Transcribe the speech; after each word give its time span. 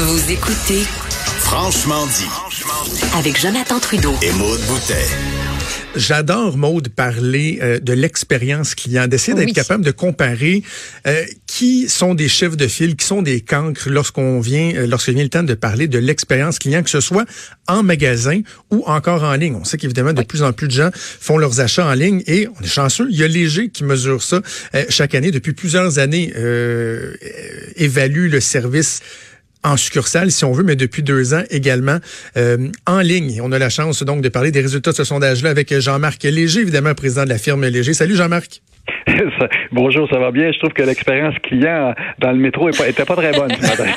Vous 0.00 0.30
écoutez 0.30 0.84
Franchement 1.40 2.06
dit. 2.06 2.28
avec 3.18 3.40
Jonathan 3.40 3.80
Trudeau. 3.80 4.14
Et 4.22 4.30
Maude 4.30 4.60
Boutet. 4.68 4.94
J'adore, 5.96 6.56
Maude, 6.56 6.88
parler 6.90 7.58
euh, 7.62 7.80
de 7.80 7.92
l'expérience 7.94 8.76
client, 8.76 9.08
d'essayer 9.08 9.34
d'être 9.34 9.46
Oui. 9.48 9.52
capable 9.54 9.84
de 9.84 9.90
comparer 9.90 10.62
euh, 11.08 11.24
qui 11.48 11.88
sont 11.88 12.14
des 12.14 12.28
chefs 12.28 12.56
de 12.56 12.68
file, 12.68 12.94
qui 12.94 13.04
sont 13.06 13.22
des 13.22 13.40
cancres 13.40 13.88
lorsqu'on 13.88 14.38
vient, 14.38 14.72
euh, 14.76 14.86
lorsqu'il 14.86 15.14
vient 15.14 15.24
le 15.24 15.30
temps 15.30 15.42
de 15.42 15.54
parler 15.54 15.88
de 15.88 15.98
l'expérience 15.98 16.60
client, 16.60 16.84
que 16.84 16.90
ce 16.90 17.00
soit 17.00 17.24
en 17.66 17.82
magasin 17.82 18.40
ou 18.70 18.84
encore 18.86 19.24
en 19.24 19.34
ligne. 19.34 19.56
On 19.56 19.64
sait 19.64 19.78
qu'évidemment, 19.78 20.12
de 20.12 20.22
plus 20.22 20.42
en 20.42 20.52
plus 20.52 20.68
de 20.68 20.72
gens 20.72 20.90
font 20.94 21.38
leurs 21.38 21.58
achats 21.60 21.86
en 21.86 21.94
ligne 21.94 22.22
et 22.28 22.46
on 22.60 22.62
est 22.62 22.68
chanceux. 22.68 23.08
Il 23.10 23.16
y 23.16 23.24
a 23.24 23.28
Léger 23.28 23.70
qui 23.70 23.82
mesure 23.82 24.22
ça 24.22 24.40
euh, 24.74 24.84
chaque 24.90 25.14
année. 25.16 25.32
Depuis 25.32 25.54
plusieurs 25.54 25.98
années, 25.98 26.32
euh, 26.36 27.14
euh, 27.22 27.72
évalue 27.76 28.30
le 28.30 28.40
service 28.40 29.00
en 29.68 29.76
succursale, 29.76 30.32
si 30.32 30.44
on 30.44 30.52
veut, 30.52 30.64
mais 30.64 30.76
depuis 30.76 31.02
deux 31.02 31.34
ans 31.34 31.44
également 31.50 31.98
euh, 32.36 32.68
en 32.86 33.00
ligne. 33.00 33.40
On 33.42 33.52
a 33.52 33.58
la 33.58 33.68
chance 33.68 34.02
donc 34.02 34.22
de 34.22 34.28
parler 34.28 34.50
des 34.50 34.60
résultats 34.60 34.92
de 34.92 34.96
ce 34.96 35.04
sondage-là 35.04 35.50
avec 35.50 35.78
Jean-Marc 35.78 36.22
Léger, 36.22 36.60
évidemment 36.60 36.94
président 36.94 37.24
de 37.24 37.28
la 37.28 37.38
firme 37.38 37.66
Léger. 37.66 37.94
Salut 37.94 38.16
Jean-Marc. 38.16 38.62
Ça- 39.38 39.48
Bonjour, 39.72 40.08
ça 40.10 40.18
va 40.18 40.30
bien? 40.30 40.50
Je 40.52 40.58
trouve 40.58 40.72
que 40.72 40.82
l'expérience 40.82 41.34
client 41.42 41.94
dans 42.20 42.30
le 42.32 42.38
métro 42.38 42.68
est 42.68 42.76
pas- 42.76 42.88
était 42.88 43.04
pas 43.04 43.16
très 43.16 43.32
bonne 43.32 43.50
ce 43.54 43.62
matin. 43.66 43.86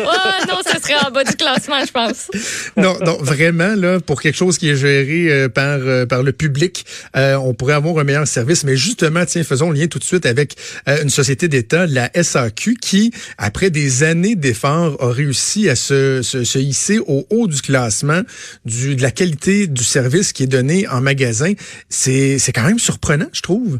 Oh 0.00 0.46
non, 0.48 0.56
ce 0.66 0.80
serait 0.80 0.94
en 1.06 1.10
bas 1.10 1.22
du 1.24 1.34
classement, 1.36 1.76
je 1.86 1.90
pense. 1.92 2.30
Non, 2.76 2.96
non, 3.04 3.16
vraiment 3.20 3.74
là, 3.76 4.00
pour 4.00 4.20
quelque 4.22 4.36
chose 4.36 4.58
qui 4.58 4.70
est 4.70 4.76
géré 4.76 5.30
euh, 5.32 5.48
par 5.48 5.78
euh, 5.80 6.06
par 6.06 6.22
le 6.22 6.32
public, 6.32 6.84
euh, 7.16 7.34
on 7.36 7.54
pourrait 7.54 7.74
avoir 7.74 7.98
un 7.98 8.04
meilleur 8.04 8.26
service. 8.26 8.64
Mais 8.64 8.76
justement, 8.76 9.24
tiens, 9.26 9.42
faisons 9.44 9.70
le 9.70 9.78
lien 9.78 9.86
tout 9.86 9.98
de 9.98 10.04
suite 10.04 10.26
avec 10.26 10.54
euh, 10.88 11.02
une 11.02 11.10
société 11.10 11.48
d'État, 11.48 11.86
la 11.86 12.10
SAQ, 12.14 12.76
qui 12.80 13.12
après 13.38 13.70
des 13.70 14.02
années 14.02 14.34
d'efforts 14.36 14.96
a 15.00 15.10
réussi 15.12 15.68
à 15.68 15.76
se, 15.76 16.22
se, 16.22 16.44
se 16.44 16.58
hisser 16.58 16.98
au 17.06 17.26
haut 17.30 17.46
du 17.46 17.60
classement 17.60 18.22
du 18.64 18.96
de 18.96 19.02
la 19.02 19.10
qualité 19.10 19.66
du 19.66 19.84
service 19.84 20.32
qui 20.32 20.44
est 20.44 20.46
donné 20.48 20.86
en 20.88 21.00
magasin. 21.00 21.52
C'est 21.88 22.38
c'est 22.38 22.52
quand 22.52 22.64
même 22.64 22.78
surprenant, 22.78 23.26
je 23.32 23.40
trouve. 23.42 23.78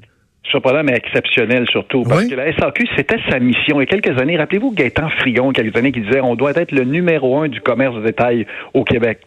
Surprenant, 0.50 0.82
mais 0.82 0.94
exceptionnel 0.96 1.66
surtout. 1.70 2.02
Parce 2.02 2.22
Oui. 2.24 2.30
que 2.30 2.34
la 2.34 2.52
SAQ, 2.52 2.86
c'était 2.96 3.18
sa 3.30 3.38
mission. 3.38 3.80
Il 3.80 3.84
y 3.90 3.94
a 3.94 3.98
quelques 3.98 4.20
années, 4.20 4.36
rappelez-vous 4.36 4.72
Gaëtan 4.72 5.08
il 5.26 5.38
a 5.38 5.52
quelques 5.52 5.76
années, 5.76 5.92
qui 5.92 6.00
disait 6.00 6.20
on 6.20 6.34
doit 6.34 6.52
être 6.56 6.72
le 6.72 6.82
numéro 6.84 7.38
un 7.38 7.48
du 7.48 7.60
commerce 7.60 7.94
de 7.96 8.02
détail 8.02 8.46
au 8.74 8.84
Québec. 8.84 9.18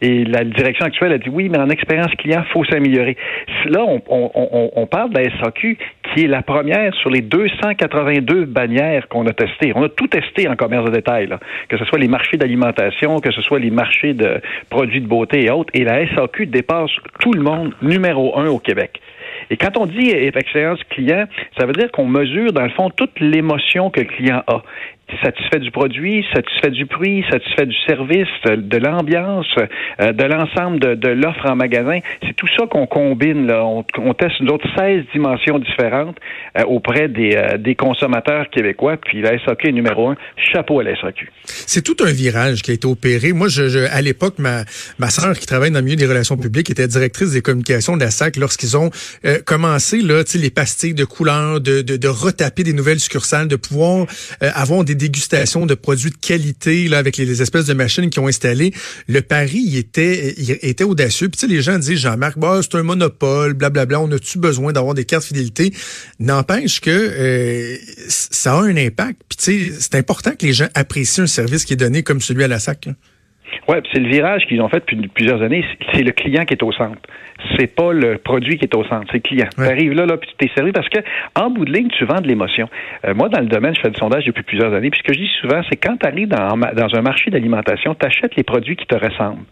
Et 0.00 0.24
la 0.24 0.44
direction 0.44 0.86
actuelle 0.86 1.12
a 1.12 1.18
dit 1.18 1.28
oui, 1.30 1.48
mais 1.48 1.58
en 1.58 1.68
expérience 1.70 2.12
client, 2.16 2.42
faut 2.52 2.64
s'améliorer. 2.64 3.16
Là, 3.66 3.84
on, 3.84 4.02
on, 4.08 4.30
on, 4.34 4.70
on 4.74 4.86
parle 4.86 5.10
de 5.10 5.18
la 5.20 5.30
SAQ 5.40 5.78
qui 6.14 6.24
est 6.24 6.28
la 6.28 6.42
première 6.42 6.92
sur 6.96 7.10
les 7.10 7.20
282 7.20 8.44
bannières 8.44 9.08
qu'on 9.08 9.26
a 9.26 9.32
testées. 9.32 9.72
On 9.74 9.82
a 9.84 9.88
tout 9.88 10.06
testé 10.08 10.48
en 10.48 10.56
commerce 10.56 10.84
de 10.86 10.90
détail, 10.90 11.26
là. 11.28 11.38
que 11.68 11.76
ce 11.76 11.84
soit 11.84 11.98
les 11.98 12.08
marchés 12.08 12.36
d'alimentation, 12.36 13.20
que 13.20 13.30
ce 13.32 13.42
soit 13.42 13.58
les 13.58 13.70
marchés 13.70 14.12
de 14.14 14.40
produits 14.70 15.00
de 15.00 15.06
beauté 15.06 15.44
et 15.46 15.50
autres. 15.50 15.70
Et 15.74 15.84
la 15.84 16.06
SAQ 16.14 16.46
dépasse 16.46 16.90
tout 17.20 17.32
le 17.32 17.42
monde 17.42 17.72
numéro 17.82 18.38
un 18.38 18.46
au 18.46 18.58
Québec. 18.58 19.00
Et 19.50 19.56
quand 19.56 19.76
on 19.76 19.86
dit 19.86 20.10
expérience 20.10 20.82
client, 20.90 21.26
ça 21.58 21.66
veut 21.66 21.72
dire 21.72 21.90
qu'on 21.92 22.06
mesure, 22.06 22.52
dans 22.52 22.62
le 22.62 22.70
fond, 22.70 22.90
toute 22.90 23.18
l'émotion 23.20 23.90
que 23.90 24.00
le 24.00 24.06
client 24.06 24.42
a. 24.46 24.62
Satisfait 25.22 25.58
du 25.60 25.70
produit, 25.70 26.24
satisfait 26.34 26.70
du 26.70 26.86
prix, 26.86 27.24
satisfait 27.30 27.66
du 27.66 27.76
service, 27.86 28.26
de 28.46 28.78
l'ambiance, 28.78 29.46
euh, 30.00 30.12
de 30.12 30.24
l'ensemble 30.24 30.80
de, 30.80 30.94
de 30.94 31.08
l'offre 31.08 31.44
en 31.46 31.56
magasin. 31.56 31.98
C'est 32.22 32.34
tout 32.34 32.48
ça 32.58 32.66
qu'on 32.66 32.86
combine. 32.86 33.46
Là. 33.46 33.64
On, 33.64 33.84
on 33.98 34.14
teste 34.14 34.40
nous 34.40 34.52
autres 34.52 34.66
16 34.76 35.02
dimensions 35.12 35.58
différentes 35.58 36.16
euh, 36.58 36.64
auprès 36.64 37.08
des, 37.08 37.36
euh, 37.36 37.58
des 37.58 37.74
consommateurs 37.74 38.48
québécois. 38.50 38.96
Puis 38.96 39.20
la 39.20 39.38
SAQ 39.44 39.68
est 39.68 39.72
numéro 39.72 40.08
un. 40.08 40.16
Chapeau 40.52 40.80
à 40.80 40.84
la 40.84 40.98
SAQ. 40.98 41.30
C'est 41.44 41.82
tout 41.82 41.96
un 42.02 42.10
virage 42.10 42.62
qui 42.62 42.70
a 42.70 42.74
été 42.74 42.86
opéré. 42.86 43.32
Moi, 43.32 43.48
je, 43.48 43.68
je- 43.68 43.78
à 43.94 44.00
l'époque, 44.00 44.34
ma, 44.38 44.64
ma 44.98 45.10
sœur 45.10 45.38
qui 45.38 45.46
travaille 45.46 45.70
dans 45.70 45.80
le 45.80 45.84
milieu 45.84 45.96
des 45.96 46.06
relations 46.06 46.36
publiques 46.38 46.70
était 46.70 46.88
directrice 46.88 47.32
des 47.32 47.42
communications 47.42 47.96
de 47.96 48.02
la 48.02 48.10
SAC 48.10 48.36
lorsqu'ils 48.36 48.76
ont 48.76 48.90
euh, 49.26 49.38
commencé 49.44 49.98
là, 50.00 50.22
les 50.34 50.50
pastilles 50.50 50.94
de 50.94 51.04
couleurs, 51.04 51.60
de, 51.60 51.82
de, 51.82 51.96
de 51.98 52.08
retaper 52.08 52.62
des 52.62 52.72
nouvelles 52.72 53.00
succursales, 53.00 53.48
de 53.48 53.56
pouvoir 53.56 54.06
euh, 54.42 54.48
avoir 54.54 54.82
des 54.84 54.93
dégustations 54.94 55.66
de 55.66 55.74
produits 55.74 56.10
de 56.10 56.16
qualité 56.16 56.88
là, 56.88 56.98
avec 56.98 57.16
les, 57.16 57.42
espèces 57.42 57.66
de 57.66 57.74
machines 57.74 58.10
qu'ils 58.10 58.22
ont 58.22 58.28
installées. 58.28 58.72
Le 59.08 59.20
pari 59.20 59.62
il 59.66 59.76
était, 59.76 60.34
il 60.38 60.50
était 60.50 60.84
audacieux. 60.84 61.28
Puis 61.28 61.46
les 61.48 61.62
gens 61.62 61.78
disent, 61.78 61.98
Jean-Marc, 61.98 62.38
bah, 62.38 62.60
c'est 62.62 62.76
un 62.76 62.82
monopole, 62.82 63.54
blablabla, 63.54 64.00
on 64.00 64.10
a-tu 64.12 64.38
besoin 64.38 64.72
d'avoir 64.72 64.94
des 64.94 65.04
cartes 65.04 65.24
fidélité? 65.24 65.72
N'empêche 66.18 66.80
que 66.80 66.90
euh, 66.90 67.76
ça 68.08 68.54
a 68.54 68.62
un 68.62 68.76
impact. 68.76 69.20
Puis 69.28 69.72
c'est 69.78 69.94
important 69.94 70.32
que 70.38 70.46
les 70.46 70.52
gens 70.52 70.68
apprécient 70.74 71.24
un 71.24 71.28
service 71.28 71.64
qui 71.64 71.72
est 71.72 71.76
donné 71.76 72.02
comme 72.02 72.20
celui 72.20 72.44
à 72.44 72.48
la 72.48 72.58
SAC. 72.58 72.88
Ouais, 73.68 73.80
puis 73.80 73.90
c'est 73.94 74.00
le 74.00 74.08
virage 74.08 74.46
qu'ils 74.46 74.60
ont 74.60 74.68
fait 74.68 74.80
depuis 74.80 75.08
plusieurs 75.08 75.42
années. 75.42 75.64
C'est 75.92 76.02
le 76.02 76.12
client 76.12 76.44
qui 76.44 76.54
est 76.54 76.62
au 76.62 76.72
centre. 76.72 77.00
C'est 77.58 77.74
pas 77.74 77.92
le 77.92 78.18
produit 78.18 78.58
qui 78.58 78.64
est 78.64 78.74
au 78.74 78.84
centre, 78.84 79.06
c'est 79.10 79.18
le 79.18 79.28
client. 79.28 79.48
Ouais. 79.58 79.66
Tu 79.66 79.72
arrives 79.72 79.92
là, 79.92 80.06
là, 80.06 80.16
puis 80.16 80.30
tu 80.30 80.46
t'es 80.46 80.54
servi 80.54 80.72
parce 80.72 80.88
que 80.88 81.00
en 81.34 81.50
bout 81.50 81.64
de 81.64 81.72
ligne, 81.72 81.88
tu 81.88 82.04
vends 82.04 82.20
de 82.20 82.28
l'émotion. 82.28 82.68
Euh, 83.06 83.14
moi, 83.14 83.28
dans 83.28 83.40
le 83.40 83.46
domaine, 83.46 83.74
je 83.74 83.80
fais 83.80 83.90
du 83.90 83.98
sondage 83.98 84.24
depuis 84.24 84.42
plusieurs 84.42 84.72
années. 84.72 84.90
Puis 84.90 85.00
ce 85.02 85.08
que 85.08 85.14
je 85.14 85.24
dis 85.24 85.30
souvent, 85.40 85.62
c'est 85.68 85.76
quand 85.76 85.96
tu 85.96 86.06
arrives 86.06 86.28
dans, 86.28 86.56
dans 86.56 86.94
un 86.94 87.02
marché 87.02 87.30
d'alimentation, 87.30 87.94
tu 87.94 88.06
achètes 88.06 88.36
les 88.36 88.44
produits 88.44 88.76
qui 88.76 88.86
te 88.86 88.94
ressemblent. 88.94 89.44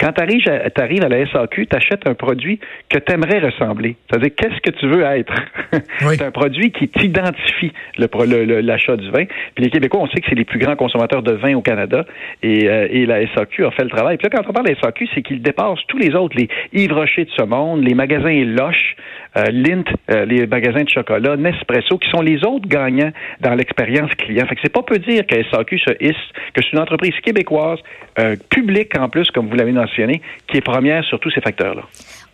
Quand 0.00 0.12
tu 0.12 0.22
arrives, 0.22 1.02
à 1.04 1.08
la 1.08 1.26
SAQ, 1.26 1.66
tu 1.66 1.76
achètes 1.76 2.06
un 2.06 2.14
produit 2.14 2.58
que 2.88 2.98
tu 2.98 3.12
aimerais 3.12 3.38
ressembler. 3.40 3.96
C'est-à-dire, 4.08 4.30
qu'est-ce 4.36 4.60
que 4.60 4.70
tu 4.78 4.86
veux 4.88 5.02
être? 5.02 5.32
Oui. 6.06 6.16
c'est 6.18 6.24
un 6.24 6.30
produit 6.30 6.70
qui 6.72 6.88
t'identifie, 6.88 7.72
le 7.98 8.06
pro- 8.08 8.24
le- 8.24 8.44
le- 8.44 8.60
l'achat 8.60 8.96
du 8.96 9.10
vin. 9.10 9.24
Puis 9.54 9.64
les 9.64 9.70
Québécois, 9.70 10.00
on 10.00 10.06
sait 10.08 10.20
que 10.20 10.26
c'est 10.28 10.34
les 10.34 10.44
plus 10.44 10.58
grands 10.58 10.76
consommateurs 10.76 11.22
de 11.22 11.32
vin 11.32 11.54
au 11.54 11.62
Canada. 11.62 12.04
Et, 12.42 12.68
euh, 12.68 12.86
et 12.90 13.06
la 13.06 13.26
SAQ 13.34 13.64
a 13.66 13.70
fait 13.70 13.84
le 13.84 13.90
travail. 13.90 14.16
Puis 14.16 14.28
là, 14.28 14.36
quand 14.36 14.48
on 14.48 14.52
parle 14.52 14.66
de 14.66 14.72
la 14.72 14.80
SAQ, 14.80 15.08
c'est 15.14 15.22
qu'il 15.22 15.42
dépasse 15.42 15.78
tous 15.88 15.98
les 15.98 16.14
autres, 16.14 16.36
les 16.36 16.48
Yves 16.72 16.92
Rocher 16.92 17.24
de 17.24 17.30
ce 17.36 17.42
monde, 17.42 17.82
les 17.84 17.94
magasins 17.94 18.44
Loche, 18.44 18.96
euh, 19.36 19.44
Lint, 19.50 19.84
euh, 20.10 20.24
les 20.26 20.46
magasins 20.46 20.84
de 20.84 20.88
chocolat, 20.88 21.36
Nespresso, 21.36 21.98
qui 21.98 22.08
sont 22.10 22.20
les 22.22 22.44
autres 22.44 22.68
gagnants 22.68 23.10
dans 23.40 23.54
l'expérience 23.54 24.10
client. 24.14 24.46
Fait 24.46 24.54
que 24.54 24.60
c'est 24.62 24.72
pas 24.72 24.82
peu 24.82 24.98
dire 24.98 25.26
que 25.26 25.34
SAQ 25.50 25.78
se 25.78 25.90
hisse, 26.00 26.14
que 26.54 26.62
c'est 26.62 26.72
une 26.72 26.78
entreprise 26.78 27.14
québécoise, 27.22 27.78
euh, 28.20 28.36
publique 28.50 28.96
en 28.98 29.08
plus, 29.08 29.28
comme 29.32 29.48
vous 29.48 29.56
l'avez 29.56 29.72
mentionné, 29.72 29.83
qui 29.86 30.56
est 30.56 30.60
première 30.60 31.04
sur 31.04 31.18
tous 31.20 31.30
ces 31.30 31.40
facteurs-là. 31.40 31.82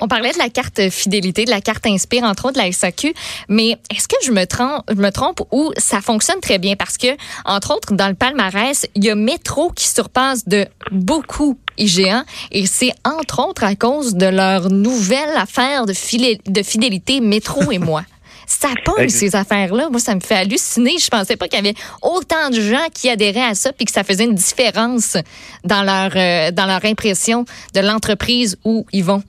On 0.00 0.08
parlait 0.08 0.32
de 0.32 0.38
la 0.38 0.48
carte 0.48 0.88
fidélité, 0.88 1.44
de 1.44 1.50
la 1.50 1.60
carte 1.60 1.86
Inspire, 1.86 2.24
entre 2.24 2.46
autres 2.46 2.54
de 2.54 2.64
la 2.64 2.72
SAQ, 2.72 3.12
mais 3.48 3.76
est-ce 3.94 4.08
que 4.08 4.16
je 4.24 4.32
me 4.32 4.46
trompe, 4.46 4.82
je 4.88 4.94
me 4.94 5.10
trompe 5.10 5.42
ou 5.52 5.72
ça 5.76 6.00
fonctionne 6.00 6.40
très 6.40 6.58
bien? 6.58 6.74
Parce 6.74 6.96
que, 6.96 7.08
entre 7.44 7.74
autres, 7.74 7.94
dans 7.94 8.08
le 8.08 8.14
palmarès, 8.14 8.86
il 8.94 9.04
y 9.04 9.10
a 9.10 9.14
Métro 9.14 9.70
qui 9.70 9.86
surpasse 9.86 10.48
de 10.48 10.64
beaucoup 10.90 11.58
IGA 11.76 12.24
et 12.50 12.66
c'est 12.66 12.92
entre 13.04 13.46
autres 13.46 13.64
à 13.64 13.74
cause 13.74 14.14
de 14.14 14.26
leur 14.26 14.70
nouvelle 14.70 15.36
affaire 15.36 15.84
de, 15.86 15.92
fidélité 15.92 17.20
Métro 17.20 17.70
et 17.70 17.78
moi. 17.78 18.02
Ça 18.50 18.68
Ex- 18.98 19.14
ces 19.14 19.36
affaires-là. 19.36 19.88
Moi, 19.90 20.00
ça 20.00 20.14
me 20.14 20.20
fait 20.20 20.34
halluciner. 20.34 20.96
Je 20.98 21.08
pensais 21.08 21.36
pas 21.36 21.46
qu'il 21.46 21.64
y 21.64 21.68
avait 21.68 21.78
autant 22.02 22.50
de 22.50 22.60
gens 22.60 22.86
qui 22.92 23.08
adhéraient 23.08 23.48
à 23.50 23.54
ça 23.54 23.72
puis 23.72 23.84
que 23.84 23.92
ça 23.92 24.02
faisait 24.02 24.24
une 24.24 24.34
différence 24.34 25.16
dans 25.64 25.82
leur, 25.82 26.10
euh, 26.16 26.50
dans 26.50 26.66
leur 26.66 26.84
impression 26.84 27.44
de 27.74 27.80
l'entreprise 27.80 28.58
où 28.64 28.86
ils 28.92 29.04
vont. 29.04 29.22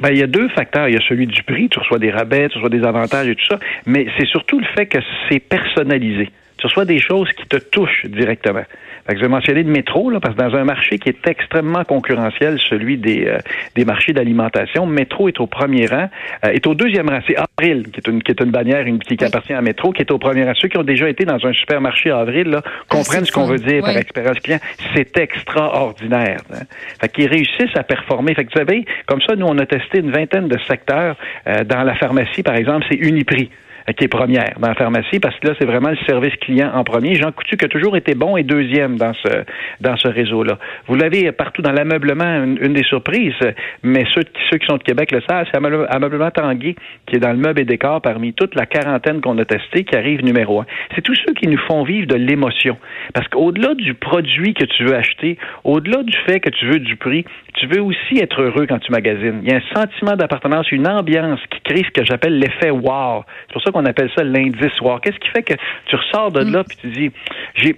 Ben, 0.00 0.10
il 0.10 0.18
y 0.18 0.22
a 0.22 0.26
deux 0.26 0.48
facteurs. 0.50 0.88
Il 0.88 0.94
y 0.94 0.98
a 0.98 1.02
celui 1.08 1.26
du 1.26 1.42
prix, 1.42 1.68
tu 1.68 1.78
reçois 1.78 1.98
des 1.98 2.10
rabais, 2.10 2.48
tu 2.48 2.56
reçois 2.58 2.70
des 2.70 2.84
avantages 2.84 3.28
et 3.28 3.34
tout 3.34 3.46
ça, 3.48 3.58
mais 3.86 4.06
c'est 4.18 4.26
surtout 4.26 4.58
le 4.58 4.66
fait 4.74 4.86
que 4.86 4.98
c'est 5.28 5.40
personnalisé. 5.40 6.30
Tu 6.58 6.66
reçois 6.66 6.84
des 6.86 7.00
choses 7.00 7.28
qui 7.36 7.46
te 7.46 7.56
touchent 7.56 8.06
directement. 8.06 8.64
Fait 9.06 9.14
que 9.14 9.20
je 9.20 9.24
vais 9.24 9.30
mentionner 9.30 9.62
le 9.62 9.70
métro, 9.70 10.10
là, 10.10 10.18
parce 10.18 10.34
que 10.34 10.42
dans 10.42 10.56
un 10.56 10.64
marché 10.64 10.98
qui 10.98 11.08
est 11.08 11.26
extrêmement 11.28 11.84
concurrentiel, 11.84 12.58
celui 12.58 12.96
des, 12.96 13.26
euh, 13.26 13.38
des 13.76 13.84
marchés 13.84 14.12
d'alimentation, 14.12 14.84
Métro 14.86 15.28
est 15.28 15.38
au 15.40 15.46
premier 15.46 15.86
rang, 15.86 16.08
euh, 16.44 16.48
est 16.48 16.66
au 16.66 16.74
deuxième 16.74 17.08
rang. 17.08 17.20
C'est 17.26 17.36
Avril, 17.36 17.86
qui 17.92 18.00
est 18.00 18.08
une, 18.08 18.22
qui 18.22 18.32
est 18.32 18.40
une 18.40 18.50
bannière 18.50 18.84
une, 18.86 18.98
qui, 18.98 19.16
qui 19.16 19.24
appartient 19.24 19.52
à 19.52 19.62
Métro, 19.62 19.92
qui 19.92 20.02
est 20.02 20.10
au 20.10 20.18
premier 20.18 20.44
rang. 20.44 20.52
Ceux 20.54 20.68
qui 20.68 20.78
ont 20.78 20.82
déjà 20.82 21.08
été 21.08 21.24
dans 21.24 21.44
un 21.46 21.52
supermarché 21.52 22.10
Avril 22.10 22.48
là, 22.48 22.62
comprennent 22.88 23.20
c'est 23.20 23.26
ce 23.26 23.32
qu'on 23.32 23.46
veut 23.46 23.58
dire 23.58 23.82
par 23.82 23.96
expérience 23.96 24.40
client. 24.40 24.58
C'est 24.94 25.16
extraordinaire. 25.18 26.40
Hein? 26.52 26.64
Fait 27.00 27.08
qu'ils 27.08 27.28
réussissent 27.28 27.76
à 27.76 27.84
performer. 27.84 28.34
Fait 28.34 28.44
que 28.44 28.52
vous 28.52 28.58
savez, 28.58 28.84
comme 29.06 29.20
ça, 29.22 29.36
nous, 29.36 29.46
on 29.46 29.58
a 29.58 29.66
testé 29.66 30.00
une 30.00 30.10
vingtaine 30.10 30.48
de 30.48 30.58
secteurs. 30.66 31.16
Euh, 31.46 31.62
dans 31.64 31.84
la 31.84 31.94
pharmacie, 31.94 32.42
par 32.42 32.56
exemple, 32.56 32.86
c'est 32.90 32.96
Uniprix. 32.96 33.50
Qui 33.92 34.04
est 34.04 34.08
première 34.08 34.54
dans 34.58 34.68
la 34.68 34.74
pharmacie, 34.74 35.20
parce 35.20 35.38
que 35.38 35.48
là, 35.48 35.54
c'est 35.58 35.66
vraiment 35.66 35.90
le 35.90 35.98
service 36.06 36.34
client 36.36 36.70
en 36.74 36.84
premier. 36.84 37.14
Jean 37.14 37.32
Coutu 37.32 37.56
qui 37.56 37.64
a 37.64 37.68
toujours 37.68 37.96
été 37.96 38.14
bon 38.14 38.36
et 38.36 38.42
deuxième 38.42 38.96
dans 38.96 39.12
ce 39.14 39.44
dans 39.80 39.96
ce 39.96 40.08
réseau-là. 40.08 40.58
Vous 40.88 40.96
l'avez 40.96 41.30
partout 41.32 41.62
dans 41.62 41.72
l'ameublement, 41.72 42.44
une, 42.44 42.72
des 42.72 42.82
surprises, 42.82 43.34
mais 43.82 44.04
ceux, 44.14 44.22
qui 44.58 44.66
sont 44.66 44.76
de 44.76 44.82
Québec 44.82 45.12
le 45.12 45.22
savent, 45.28 45.46
c'est 45.50 45.56
Ameublement 45.56 46.30
Tanguy 46.30 46.76
qui 47.06 47.16
est 47.16 47.20
dans 47.20 47.32
le 47.32 47.38
meuble 47.38 47.60
et 47.60 47.64
décor 47.64 48.00
parmi 48.00 48.32
toute 48.32 48.54
la 48.54 48.66
quarantaine 48.66 49.20
qu'on 49.20 49.38
a 49.38 49.44
testé, 49.44 49.84
qui 49.84 49.96
arrive 49.96 50.24
numéro 50.24 50.60
un. 50.60 50.66
C'est 50.94 51.02
tous 51.02 51.14
ceux 51.26 51.34
qui 51.34 51.46
nous 51.46 51.58
font 51.58 51.84
vivre 51.84 52.06
de 52.06 52.16
l'émotion. 52.16 52.76
Parce 53.14 53.28
qu'au-delà 53.28 53.74
du 53.74 53.94
produit 53.94 54.54
que 54.54 54.64
tu 54.64 54.84
veux 54.84 54.94
acheter, 54.94 55.38
au-delà 55.64 56.02
du 56.02 56.16
fait 56.26 56.40
que 56.40 56.50
tu 56.50 56.66
veux 56.66 56.78
du 56.78 56.96
prix, 56.96 57.24
tu 57.54 57.66
veux 57.66 57.80
aussi 57.80 58.18
être 58.18 58.42
heureux 58.42 58.66
quand 58.66 58.78
tu 58.78 58.92
magasines. 58.92 59.40
Il 59.42 59.50
y 59.50 59.52
a 59.52 59.56
un 59.56 59.74
sentiment 59.74 60.16
d'appartenance, 60.16 60.70
une 60.72 60.86
ambiance 60.86 61.40
qui 61.50 61.60
crée 61.60 61.84
ce 61.84 61.90
que 61.90 62.04
j'appelle 62.04 62.38
l'effet 62.38 62.70
wow. 62.70 63.24
C'est 63.46 63.52
pour 63.52 63.62
ça 63.62 63.70
qu'on 63.76 63.86
appelle 63.86 64.10
ça 64.16 64.22
l'indice 64.24 64.80
wow. 64.80 64.98
Qu'est-ce 64.98 65.18
qui 65.18 65.28
fait 65.28 65.42
que 65.42 65.54
tu 65.86 65.96
ressors 65.96 66.32
de 66.32 66.40
là 66.40 66.64
puis 66.64 66.76
tu 66.80 66.88
dis 66.88 67.10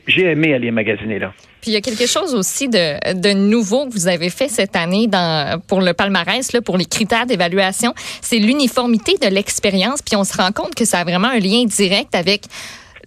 j'ai 0.06 0.24
aimé 0.24 0.54
aller 0.54 0.70
magasiner 0.70 1.18
là? 1.18 1.32
Puis 1.60 1.72
il 1.72 1.74
y 1.74 1.76
a 1.76 1.80
quelque 1.80 2.06
chose 2.06 2.34
aussi 2.34 2.68
de, 2.68 3.20
de 3.20 3.32
nouveau 3.32 3.86
que 3.86 3.92
vous 3.92 4.06
avez 4.06 4.30
fait 4.30 4.48
cette 4.48 4.76
année 4.76 5.08
dans, 5.08 5.60
pour 5.66 5.80
le 5.80 5.92
palmarès, 5.92 6.52
là, 6.52 6.62
pour 6.62 6.78
les 6.78 6.84
critères 6.84 7.26
d'évaluation, 7.26 7.94
c'est 8.20 8.38
l'uniformité 8.38 9.14
de 9.20 9.26
l'expérience. 9.26 10.00
Puis 10.00 10.14
on 10.14 10.22
se 10.22 10.36
rend 10.36 10.52
compte 10.52 10.76
que 10.76 10.84
ça 10.84 11.00
a 11.00 11.04
vraiment 11.04 11.28
un 11.28 11.40
lien 11.40 11.64
direct 11.64 12.14
avec 12.14 12.42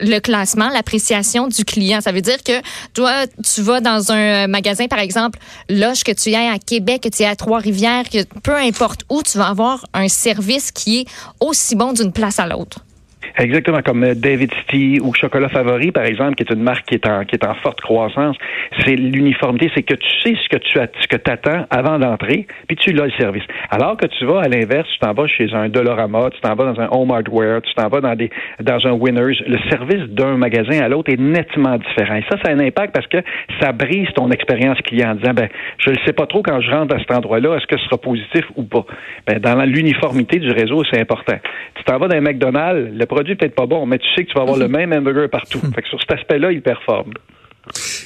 le 0.01 0.19
classement, 0.19 0.69
l'appréciation 0.69 1.47
du 1.47 1.63
client. 1.63 2.01
Ça 2.01 2.11
veut 2.11 2.21
dire 2.21 2.43
que 2.43 2.61
toi, 2.93 3.25
tu 3.53 3.61
vas 3.61 3.79
dans 3.79 4.11
un 4.11 4.47
magasin, 4.47 4.87
par 4.87 4.99
exemple, 4.99 5.39
Loche, 5.69 6.03
que 6.03 6.11
tu 6.11 6.33
ailles 6.33 6.53
à 6.53 6.59
Québec, 6.59 7.03
que 7.03 7.09
tu 7.09 7.23
ailles 7.23 7.29
à 7.29 7.35
Trois-Rivières, 7.35 8.09
que 8.09 8.23
peu 8.41 8.55
importe 8.55 9.01
où, 9.09 9.21
tu 9.23 9.37
vas 9.37 9.47
avoir 9.47 9.85
un 9.93 10.07
service 10.07 10.71
qui 10.71 10.99
est 10.99 11.05
aussi 11.39 11.75
bon 11.75 11.93
d'une 11.93 12.11
place 12.11 12.39
à 12.39 12.47
l'autre. 12.47 12.79
Exactement, 13.37 13.81
comme 13.81 14.03
euh, 14.03 14.13
David 14.15 14.51
City 14.53 14.99
ou 15.01 15.13
Chocolat 15.13 15.49
Favori, 15.49 15.91
par 15.91 16.03
exemple, 16.03 16.35
qui 16.35 16.43
est 16.43 16.53
une 16.53 16.63
marque 16.63 16.85
qui 16.85 16.95
est 16.95 17.07
en, 17.07 17.23
qui 17.23 17.35
est 17.35 17.45
en 17.45 17.53
forte 17.55 17.79
croissance. 17.81 18.35
C'est 18.85 18.95
l'uniformité, 18.95 19.71
c'est 19.75 19.83
que 19.83 19.93
tu 19.93 20.09
sais 20.21 20.35
ce 20.43 20.49
que 20.49 20.57
tu 20.57 20.79
as, 20.79 20.87
ce 20.99 21.07
que 21.07 21.17
attends 21.29 21.65
avant 21.69 21.99
d'entrer, 21.99 22.47
puis 22.67 22.75
tu 22.75 22.91
l'as 22.91 23.05
le 23.05 23.11
service. 23.11 23.43
Alors 23.69 23.95
que 23.97 24.07
tu 24.07 24.25
vas 24.25 24.41
à 24.41 24.47
l'inverse, 24.47 24.87
tu 24.93 24.99
t'en 24.99 25.13
vas 25.13 25.27
chez 25.27 25.53
un 25.53 25.69
Dolorama, 25.69 26.29
tu 26.31 26.41
t'en 26.41 26.55
vas 26.55 26.73
dans 26.73 26.81
un 26.81 26.89
Home 26.91 27.11
Hardware, 27.11 27.61
tu 27.61 27.73
t'en 27.73 27.87
vas 27.87 28.01
dans 28.01 28.15
des 28.15 28.29
dans 28.59 28.85
un 28.85 28.91
Winners. 28.91 29.37
Le 29.47 29.57
service 29.69 30.09
d'un 30.09 30.37
magasin 30.37 30.79
à 30.81 30.89
l'autre 30.89 31.11
est 31.11 31.19
nettement 31.19 31.77
différent. 31.77 32.15
Et 32.15 32.23
ça, 32.29 32.37
ça 32.43 32.51
a 32.51 32.53
un 32.53 32.59
impact 32.59 32.93
parce 32.93 33.07
que 33.07 33.17
ça 33.61 33.71
brise 33.71 34.07
ton 34.15 34.29
expérience 34.31 34.79
client 34.81 35.11
en 35.11 35.15
disant, 35.15 35.33
ben, 35.33 35.47
je 35.77 35.91
ne 35.91 35.95
sais 36.05 36.13
pas 36.13 36.25
trop 36.25 36.41
quand 36.41 36.59
je 36.61 36.71
rentre 36.71 36.95
à 36.95 36.99
cet 36.99 37.11
endroit-là, 37.11 37.55
est-ce 37.57 37.67
que 37.67 37.77
ce 37.77 37.85
sera 37.85 37.97
positif 37.97 38.45
ou 38.55 38.63
pas? 38.63 38.85
Ben, 39.27 39.39
dans 39.39 39.63
l'uniformité 39.63 40.39
du 40.39 40.51
réseau, 40.51 40.83
c'est 40.91 40.99
important. 40.99 41.37
Tu 41.75 41.83
t'en 41.83 41.97
vas 41.97 42.07
dans 42.07 42.17
un 42.17 42.21
McDonald's, 42.21 42.91
le 42.97 43.05
produit 43.11 43.35
peut-être 43.35 43.55
pas 43.55 43.65
bon, 43.65 43.85
mais 43.85 43.99
tu 43.99 44.07
sais 44.15 44.23
que 44.23 44.29
tu 44.29 44.35
vas 44.35 44.43
avoir 44.43 44.57
le 44.57 44.69
même 44.69 44.93
hamburger 44.93 45.29
partout. 45.29 45.59
Fait 45.75 45.81
que 45.81 45.87
sur 45.89 45.99
cet 45.99 46.13
aspect-là, 46.13 46.51
il 46.51 46.61
performe. 46.61 47.11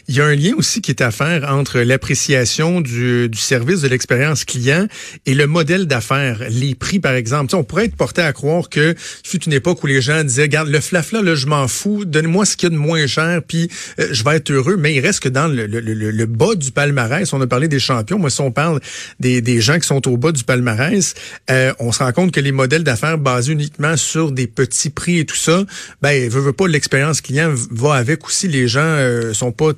Il 0.07 0.15
y 0.15 0.21
a 0.21 0.25
un 0.25 0.35
lien 0.35 0.51
aussi 0.57 0.81
qui 0.81 0.91
est 0.91 1.01
à 1.01 1.11
faire 1.11 1.49
entre 1.49 1.79
l'appréciation 1.79 2.81
du, 2.81 3.29
du, 3.29 3.37
service 3.37 3.81
de 3.81 3.87
l'expérience 3.87 4.43
client 4.43 4.87
et 5.25 5.33
le 5.33 5.47
modèle 5.47 5.87
d'affaires, 5.87 6.41
les 6.49 6.75
prix 6.75 6.99
par 6.99 7.13
exemple. 7.13 7.55
on 7.55 7.63
pourrait 7.63 7.85
être 7.85 7.95
porté 7.95 8.21
à 8.21 8.33
croire 8.33 8.69
que 8.69 8.95
fut 8.97 9.43
une 9.43 9.53
époque 9.53 9.83
où 9.83 9.87
les 9.87 10.01
gens 10.01 10.23
disaient, 10.23 10.43
regarde, 10.43 10.67
le 10.67 10.79
flafla, 10.79 11.21
là, 11.21 11.35
je 11.35 11.47
m'en 11.47 11.67
fous, 11.67 12.05
donne-moi 12.05 12.45
ce 12.45 12.57
qu'il 12.57 12.69
y 12.69 12.71
a 12.73 12.75
de 12.75 12.81
moins 12.81 13.07
cher, 13.07 13.41
puis 13.47 13.69
euh, 13.99 14.07
je 14.11 14.23
vais 14.23 14.35
être 14.35 14.51
heureux. 14.51 14.75
Mais 14.77 14.93
il 14.93 14.99
reste 14.99 15.21
que 15.21 15.29
dans 15.29 15.47
le, 15.47 15.65
le, 15.65 15.79
le, 15.79 16.25
bas 16.25 16.55
du 16.55 16.71
palmarès, 16.71 17.31
on 17.33 17.41
a 17.41 17.47
parlé 17.47 17.67
des 17.67 17.79
champions, 17.79 18.19
moi 18.19 18.29
si 18.29 18.41
on 18.41 18.51
parle 18.51 18.81
des, 19.19 19.41
des 19.41 19.61
gens 19.61 19.79
qui 19.79 19.87
sont 19.87 20.07
au 20.07 20.17
bas 20.17 20.31
du 20.31 20.43
palmarès, 20.43 21.13
euh, 21.49 21.73
on 21.79 21.91
se 21.91 22.03
rend 22.03 22.11
compte 22.11 22.31
que 22.31 22.39
les 22.39 22.51
modèles 22.51 22.83
d'affaires 22.83 23.17
basés 23.17 23.53
uniquement 23.53 23.95
sur 23.95 24.31
des 24.31 24.47
petits 24.47 24.89
prix 24.89 25.19
et 25.19 25.25
tout 25.25 25.35
ça, 25.35 25.63
ben, 26.01 26.29
veut, 26.29 26.41
veut 26.41 26.53
pas 26.53 26.67
l'expérience 26.67 27.21
client 27.21 27.53
va 27.71 27.93
avec 27.93 28.25
aussi. 28.25 28.47
Les 28.47 28.67
gens 28.67 28.81
euh, 28.81 29.33
sont 29.33 29.44
pas 29.51 29.71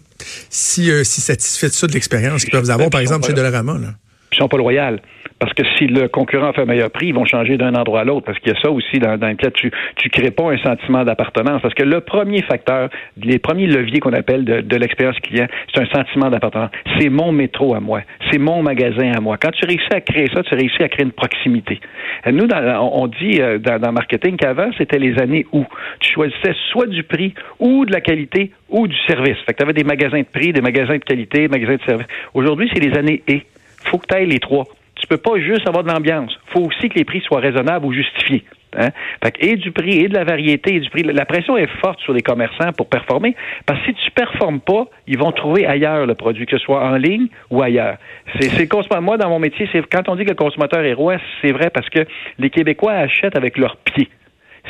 si, 0.49 0.91
euh, 0.91 1.03
si 1.03 1.21
satisfaits 1.21 1.67
de 1.67 1.73
ça 1.73 1.87
de 1.87 1.93
l'expérience 1.93 2.43
qu'ils 2.43 2.51
peuvent 2.51 2.69
avoir, 2.69 2.89
par 2.89 3.01
exemple, 3.01 3.27
chez 3.27 3.33
Dollarama. 3.33 3.77
Là. 3.77 3.93
Ils 4.31 4.37
sont 4.37 4.47
pas 4.47 4.57
loyaux. 4.57 4.97
Parce 5.39 5.53
que 5.53 5.63
si 5.77 5.85
le 5.87 6.07
concurrent 6.07 6.51
fait 6.53 6.61
un 6.61 6.65
meilleur 6.65 6.89
prix, 6.89 7.07
ils 7.07 7.13
vont 7.13 7.25
changer 7.25 7.57
d'un 7.57 7.75
endroit 7.75 8.01
à 8.01 8.03
l'autre. 8.03 8.25
Parce 8.25 8.39
qu'il 8.39 8.51
y 8.51 8.55
a 8.55 8.59
ça 8.59 8.71
aussi 8.71 8.97
dans, 8.99 9.17
dans 9.17 9.27
lequel 9.27 9.51
tu 9.51 9.71
tu 9.95 10.09
crées 10.09 10.31
pas 10.31 10.51
un 10.51 10.57
sentiment 10.57 11.03
d'appartenance. 11.03 11.61
Parce 11.61 11.73
que 11.73 11.83
le 11.83 12.01
premier 12.01 12.41
facteur, 12.41 12.89
les 13.21 13.39
premiers 13.39 13.67
leviers 13.67 13.99
qu'on 13.99 14.13
appelle 14.13 14.45
de, 14.45 14.61
de 14.61 14.75
l'expérience 14.77 15.19
client, 15.19 15.47
c'est 15.73 15.81
un 15.81 15.85
sentiment 15.87 16.29
d'appartenance. 16.29 16.71
C'est 16.99 17.09
mon 17.09 17.31
métro 17.31 17.75
à 17.75 17.79
moi. 17.79 18.01
C'est 18.31 18.39
mon 18.39 18.63
magasin 18.63 19.11
à 19.15 19.21
moi. 19.21 19.37
Quand 19.37 19.51
tu 19.51 19.65
réussis 19.65 19.93
à 19.93 20.01
créer 20.01 20.27
ça, 20.33 20.43
tu 20.43 20.55
réussis 20.55 20.81
à 20.81 20.89
créer 20.89 21.05
une 21.05 21.11
proximité. 21.11 21.79
Nous, 22.25 22.47
dans, 22.47 22.91
on 22.93 23.07
dit 23.07 23.39
euh, 23.39 23.59
dans, 23.59 23.79
dans 23.79 23.91
marketing 23.91 24.37
qu'avant, 24.37 24.71
c'était 24.77 24.99
les 24.99 25.19
années 25.19 25.45
où 25.51 25.65
tu 25.99 26.13
choisissais 26.13 26.53
soit 26.71 26.87
du 26.87 27.03
prix 27.03 27.33
ou 27.59 27.85
de 27.85 27.91
la 27.91 28.01
qualité 28.01 28.51
ou 28.69 28.87
du 28.87 28.97
service. 29.07 29.37
Fait 29.45 29.53
que 29.53 29.57
tu 29.57 29.63
avais 29.63 29.73
des 29.73 29.83
magasins 29.83 30.19
de 30.19 30.25
prix, 30.25 30.51
des 30.51 30.61
magasins 30.61 30.97
de 30.97 31.03
qualité, 31.03 31.41
des 31.41 31.47
magasins 31.47 31.75
de 31.75 31.83
service. 31.83 32.07
Aujourd'hui, 32.33 32.69
c'est 32.73 32.79
les 32.79 32.97
années 32.97 33.21
et. 33.27 33.43
Faut 33.83 33.97
que 33.97 34.07
tu 34.07 34.15
ailles 34.15 34.27
les 34.27 34.39
trois 34.39 34.65
tu 34.99 35.07
peux 35.07 35.17
pas 35.17 35.39
juste 35.39 35.67
avoir 35.67 35.83
de 35.83 35.89
l'ambiance. 35.89 36.37
faut 36.47 36.61
aussi 36.61 36.89
que 36.89 36.95
les 36.95 37.05
prix 37.05 37.21
soient 37.21 37.39
raisonnables 37.39 37.85
ou 37.85 37.93
justifiés. 37.93 38.43
Hein? 38.75 38.89
Fait 39.23 39.31
que, 39.31 39.45
et 39.45 39.55
du 39.55 39.71
prix, 39.71 39.99
et 39.99 40.07
de 40.07 40.13
la 40.13 40.23
variété, 40.23 40.75
et 40.75 40.79
du 40.79 40.89
prix. 40.89 41.03
La 41.03 41.25
pression 41.25 41.57
est 41.57 41.69
forte 41.79 41.99
sur 42.01 42.13
les 42.13 42.21
commerçants 42.21 42.73
pour 42.75 42.89
performer, 42.89 43.35
parce 43.65 43.79
que 43.79 43.85
si 43.87 43.93
tu 43.93 44.11
performes 44.11 44.59
pas, 44.59 44.85
ils 45.07 45.17
vont 45.17 45.31
trouver 45.31 45.65
ailleurs 45.65 46.05
le 46.05 46.15
produit, 46.15 46.45
que 46.45 46.57
ce 46.57 46.63
soit 46.63 46.85
en 46.85 46.97
ligne 46.97 47.27
ou 47.49 47.61
ailleurs. 47.61 47.97
C'est, 48.39 48.67
consommateur. 48.67 49.01
Moi, 49.01 49.17
dans 49.17 49.29
mon 49.29 49.39
métier, 49.39 49.69
c'est 49.71 49.81
quand 49.87 50.09
on 50.09 50.15
dit 50.15 50.25
que 50.25 50.29
le 50.29 50.35
consommateur 50.35 50.83
est 50.83 50.93
roi, 50.93 51.17
c'est 51.41 51.51
vrai 51.51 51.69
parce 51.69 51.89
que 51.89 51.99
les 52.39 52.49
Québécois 52.49 52.93
achètent 52.93 53.37
avec 53.37 53.57
leurs 53.57 53.77
pieds. 53.77 54.09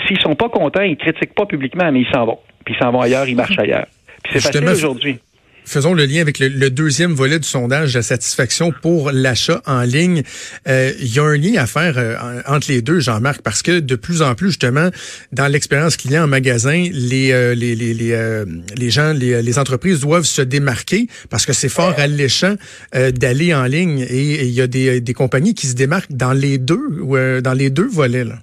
S'ils 0.05 0.19
sont 0.19 0.35
pas 0.35 0.49
contents, 0.49 0.83
ils 0.83 0.97
critiquent 0.97 1.33
pas 1.33 1.45
publiquement, 1.45 1.91
mais 1.91 2.01
ils 2.01 2.13
s'en 2.13 2.25
vont. 2.25 2.39
Puis 2.65 2.75
ils 2.75 2.83
s'en 2.83 2.91
vont 2.91 3.01
ailleurs, 3.01 3.27
ils 3.27 3.35
marchent 3.35 3.57
ailleurs. 3.57 3.87
Puis 4.23 4.33
c'est 4.33 4.53
facile 4.53 4.69
aujourd'hui 4.69 5.19
faisons 5.67 5.93
le 5.93 6.05
lien 6.05 6.21
avec 6.21 6.39
le, 6.39 6.69
deuxième 6.69 7.13
volet 7.13 7.39
du 7.39 7.47
sondage 7.47 7.93
de 7.93 8.01
satisfaction 8.01 8.73
pour 8.81 9.11
l'achat 9.11 9.61
en 9.65 9.81
ligne. 9.81 10.23
Euh, 10.67 10.93
il 10.99 11.13
y 11.13 11.19
a 11.19 11.23
un 11.23 11.37
lien 11.37 11.61
à 11.61 11.67
faire 11.67 11.97
euh, 11.97 12.41
entre 12.47 12.71
les 12.71 12.81
deux, 12.81 12.99
Jean-Marc, 12.99 13.41
parce 13.41 13.61
que 13.61 13.79
de 13.79 13.95
plus 13.95 14.21
en 14.21 14.35
plus, 14.35 14.47
justement, 14.47 14.89
dans 15.31 15.47
l'expérience 15.47 15.97
client 15.97 16.23
en 16.23 16.27
magasin, 16.27 16.87
les, 16.91 17.31
euh, 17.31 17.53
les, 17.53 17.75
les, 17.75 17.93
les, 17.93 18.43
les, 18.75 18.89
gens, 18.89 19.13
les, 19.13 19.41
les, 19.41 19.59
entreprises 19.59 19.99
doivent 19.99 20.25
se 20.25 20.41
démarquer 20.41 21.07
parce 21.29 21.45
que 21.45 21.53
c'est 21.53 21.69
fort 21.69 21.93
alléchant 21.97 22.55
d'aller 22.93 23.53
en 23.53 23.65
ligne 23.65 24.05
et 24.09 24.45
il 24.45 24.51
y 24.51 24.61
a 24.61 24.67
des, 24.67 25.01
des 25.01 25.13
compagnies 25.13 25.53
qui 25.53 25.67
se 25.67 25.73
démarquent 25.73 26.11
dans 26.11 26.33
les 26.33 26.57
deux, 26.57 27.41
dans 27.41 27.53
les 27.53 27.69
deux 27.69 27.87
volets. 27.87 28.23
Là. 28.23 28.39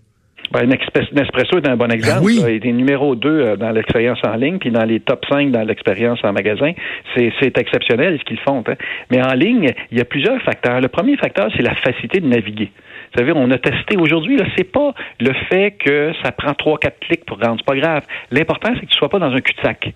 Ben, 0.52 0.69
Nespresso 0.69 1.58
est 1.58 1.69
un 1.69 1.76
bon 1.76 1.91
exemple. 1.91 2.20
Ben 2.20 2.26
oui. 2.26 2.41
Il 2.62 2.69
est 2.69 2.73
numéro 2.73 3.17
2 3.17 3.29
euh, 3.29 3.56
dans 3.56 3.70
l'expérience 3.70 4.19
en 4.25 4.35
ligne, 4.37 4.58
puis 4.58 4.70
dans 4.70 4.85
les 4.85 5.00
top 5.00 5.25
5 5.29 5.50
dans 5.50 5.62
l'expérience 5.62 6.20
en 6.23 6.32
magasin. 6.32 6.73
C'est 7.17 7.58
exceptionnel 7.58 8.19
ce 8.19 8.25
qu'ils 8.25 8.41
font. 8.41 8.63
Hein. 8.69 8.74
Mais 9.10 9.22
en 9.22 9.34
ligne, 9.34 9.72
il 9.91 9.98
y 9.98 10.01
a 10.01 10.05
plusieurs 10.05 10.41
facteurs. 10.43 10.81
Le 10.81 10.89
premier 10.89 11.17
facteur, 11.17 11.48
c'est 11.56 11.63
la 11.63 11.74
facilité 11.74 12.20
de 12.20 12.27
naviguer. 12.27 12.70
Vous 13.13 13.20
savez, 13.20 13.32
on 13.34 13.51
a 13.51 13.58
testé 13.58 13.96
aujourd'hui, 13.96 14.36
là, 14.36 14.44
c'est 14.56 14.70
pas 14.70 14.93
le 15.20 15.32
fait 15.48 15.72
que 15.72 16.13
ça 16.22 16.32
prend 16.32 16.53
trois, 16.55 16.79
quatre 16.79 16.98
clics 17.01 17.24
pour 17.24 17.39
rendre. 17.39 17.56
C'est 17.58 17.67
pas 17.67 17.81
grave. 17.81 18.03
L'important, 18.31 18.70
c'est 18.74 18.86
que 18.86 18.91
tu 18.91 18.98
sois 18.98 19.08
pas 19.08 19.19
dans 19.19 19.32
un 19.32 19.41
cul-de-sac. 19.41 19.93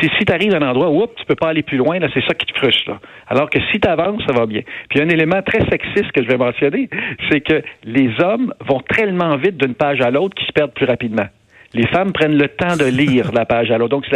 Si, 0.00 0.08
si 0.18 0.24
tu 0.24 0.32
arrives 0.32 0.54
à 0.54 0.58
un 0.58 0.70
endroit 0.70 0.90
où 0.90 1.06
tu 1.16 1.24
peux 1.26 1.34
pas 1.34 1.48
aller 1.48 1.62
plus 1.62 1.76
loin, 1.76 1.98
là, 1.98 2.08
c'est 2.12 2.24
ça 2.26 2.34
qui 2.34 2.46
te 2.46 2.58
frustre. 2.58 2.90
Là. 2.90 3.00
Alors 3.28 3.50
que 3.50 3.58
si 3.70 3.80
tu 3.80 3.88
avances, 3.88 4.22
ça 4.26 4.32
va 4.32 4.46
bien. 4.46 4.62
Puis 4.88 5.00
un 5.00 5.08
élément 5.08 5.42
très 5.42 5.60
sexiste 5.70 6.12
que 6.12 6.22
je 6.22 6.28
vais 6.28 6.36
mentionner, 6.38 6.88
c'est 7.30 7.40
que 7.40 7.62
les 7.84 8.10
hommes 8.20 8.54
vont 8.66 8.80
tellement 8.80 9.36
vite 9.36 9.56
d'une 9.56 9.74
page 9.74 10.00
à 10.00 10.10
l'autre 10.10 10.34
qu'ils 10.34 10.46
se 10.46 10.52
perdent 10.52 10.72
plus 10.72 10.86
rapidement 10.86 11.26
les 11.74 11.86
femmes 11.86 12.12
prennent 12.12 12.36
le 12.36 12.48
temps 12.48 12.76
de 12.76 12.84
lire 12.84 13.32
la 13.32 13.44
page 13.44 13.70
à 13.70 13.78
l'autre. 13.78 13.90
Donc, 13.90 14.06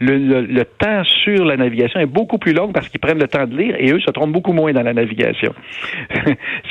le, 0.00 0.62
temps 0.64 1.02
sur 1.04 1.44
la 1.44 1.56
navigation 1.56 2.00
est 2.00 2.06
beaucoup 2.06 2.38
plus 2.38 2.52
long 2.52 2.72
parce 2.72 2.88
qu'ils 2.88 3.00
prennent 3.00 3.18
le 3.18 3.28
temps 3.28 3.46
de 3.46 3.56
lire 3.56 3.74
et 3.78 3.90
eux 3.90 4.00
se 4.00 4.10
trompent 4.10 4.32
beaucoup 4.32 4.52
moins 4.52 4.72
dans 4.72 4.82
la 4.82 4.92
navigation. 4.92 5.54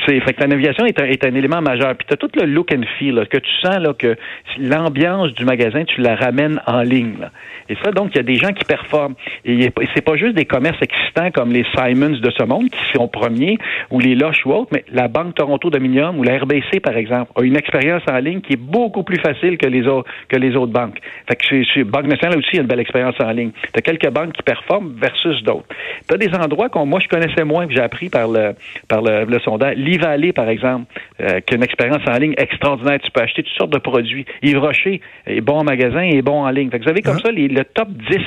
c'est 0.06 0.20
fait 0.20 0.32
que 0.34 0.40
la 0.40 0.46
navigation 0.46 0.86
est 0.86 1.24
un, 1.24 1.34
élément 1.34 1.60
majeur. 1.60 1.94
Puis 1.96 2.06
tu 2.06 2.14
as 2.14 2.16
tout 2.16 2.30
le 2.40 2.46
look 2.46 2.72
and 2.72 2.82
feel 2.98 3.26
que 3.30 3.38
tu 3.38 3.50
sens 3.62 3.78
là, 3.78 3.92
que 3.94 4.16
l'ambiance 4.58 5.32
du 5.34 5.44
magasin, 5.44 5.84
tu 5.84 6.00
la 6.00 6.14
ramènes 6.14 6.60
en 6.66 6.82
ligne. 6.82 7.28
Et 7.68 7.76
ça, 7.82 7.90
donc, 7.90 8.10
il 8.14 8.16
y 8.16 8.20
a 8.20 8.22
des 8.22 8.36
gens 8.36 8.52
qui 8.52 8.64
performent. 8.64 9.14
Et 9.44 9.70
c'est 9.94 10.04
pas 10.04 10.16
juste 10.16 10.34
des 10.34 10.44
commerces 10.44 10.80
excitants 10.80 11.30
comme 11.32 11.52
les 11.52 11.64
Simons 11.76 12.18
de 12.20 12.30
ce 12.30 12.44
monde 12.44 12.70
qui 12.70 12.96
sont 12.96 13.08
premiers 13.08 13.58
ou 13.90 14.00
les 14.00 14.14
Loches 14.14 14.46
ou 14.46 14.52
autres, 14.52 14.70
mais 14.72 14.84
la 14.92 15.08
Banque 15.08 15.34
Toronto 15.34 15.70
Dominion 15.70 16.14
ou 16.16 16.22
la 16.22 16.38
RBC, 16.38 16.80
par 16.82 16.96
exemple, 16.96 17.32
a 17.36 17.42
une 17.42 17.56
expérience 17.56 18.02
en 18.10 18.18
ligne 18.18 18.40
qui 18.40 18.54
est 18.54 18.60
beaucoup 18.60 19.02
plus 19.02 19.18
facile 19.18 19.58
que 19.58 19.66
les 19.66 19.86
autres 19.86 20.08
que 20.28 20.36
les 20.36 20.56
autres 20.56 20.72
banques. 20.72 20.98
Fait 21.28 21.36
que 21.36 21.62
chez, 21.64 21.84
Banque 21.84 22.06
nationale 22.06 22.38
aussi, 22.38 22.50
il 22.52 22.56
y 22.56 22.58
a 22.58 22.62
une 22.62 22.68
belle 22.68 22.80
expérience 22.80 23.14
en 23.20 23.30
ligne. 23.30 23.50
Tu 23.62 23.78
as 23.78 23.82
quelques 23.82 24.10
banques 24.10 24.32
qui 24.32 24.42
performent 24.42 24.92
versus 25.00 25.42
d'autres. 25.42 25.66
Tu 26.08 26.14
as 26.14 26.18
des 26.18 26.34
endroits 26.34 26.68
qu'on 26.68 26.86
moi 26.86 27.00
je 27.00 27.08
connaissais 27.08 27.44
moins 27.44 27.66
que 27.66 27.74
j'ai 27.74 27.80
appris 27.80 28.08
par 28.08 28.28
le 28.28 28.54
par 28.88 29.02
le, 29.02 29.24
le 29.24 29.38
sondage. 29.40 29.76
l'Ivallée, 29.76 30.32
par 30.32 30.48
exemple, 30.48 30.86
euh, 31.20 31.40
qui 31.40 31.54
a 31.54 31.56
une 31.56 31.62
expérience 31.62 32.02
en 32.06 32.18
ligne 32.18 32.34
extraordinaire. 32.36 32.98
Tu 33.02 33.10
peux 33.10 33.22
acheter 33.22 33.42
toutes 33.42 33.56
sortes 33.56 33.72
de 33.72 33.78
produits. 33.78 34.26
Yves 34.42 34.58
Rocher 34.58 35.00
est 35.26 35.40
bon 35.40 35.58
en 35.58 35.64
magasin 35.64 36.02
et 36.02 36.18
est 36.18 36.22
bon 36.22 36.44
en 36.44 36.50
ligne. 36.50 36.70
Fait 36.70 36.78
que 36.78 36.84
vous 36.84 36.90
avez 36.90 37.02
comme 37.02 37.20
ça 37.20 37.30
les, 37.30 37.48
le 37.48 37.64
top 37.64 37.88
10 37.88 38.18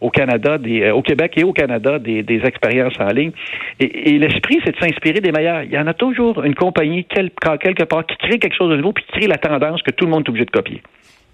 au 0.00 0.10
Canada, 0.10 0.58
des, 0.58 0.82
euh, 0.82 0.94
au 0.94 1.02
Québec 1.02 1.34
et 1.36 1.44
au 1.44 1.52
Canada 1.52 1.98
des, 1.98 2.22
des 2.22 2.40
expériences 2.44 2.98
en 2.98 3.08
ligne. 3.08 3.32
Et, 3.80 4.10
et 4.10 4.18
l'esprit, 4.18 4.60
c'est 4.64 4.72
de 4.72 4.80
s'inspirer 4.80 5.20
des 5.20 5.32
meilleurs. 5.32 5.62
Il 5.64 5.72
y 5.72 5.78
en 5.78 5.86
a 5.86 5.94
toujours 5.94 6.42
une 6.44 6.54
compagnie 6.54 7.04
quelque 7.04 7.84
part 7.84 8.06
qui 8.06 8.16
crée 8.16 8.38
quelque 8.38 8.56
chose 8.56 8.70
de 8.70 8.76
nouveau 8.76 8.92
puis 8.92 9.04
qui 9.04 9.12
crée 9.12 9.26
la 9.26 9.38
tendance 9.38 9.82
que 9.82 9.90
tout 9.90 10.04
le 10.04 10.10
monde 10.10 10.24
est 10.26 10.28
obligé 10.28 10.44
de 10.44 10.50
copier. 10.50 10.82